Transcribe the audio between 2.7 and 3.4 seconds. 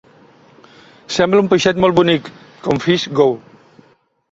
FishGo.